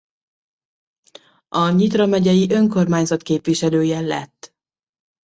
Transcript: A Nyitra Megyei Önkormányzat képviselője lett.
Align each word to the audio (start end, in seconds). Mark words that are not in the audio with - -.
A 1.47 1.69
Nyitra 1.69 2.05
Megyei 2.05 2.51
Önkormányzat 2.51 3.21
képviselője 3.21 3.99
lett. 3.99 4.53